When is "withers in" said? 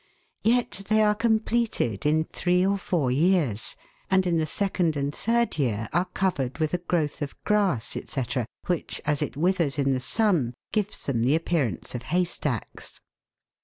9.37-9.93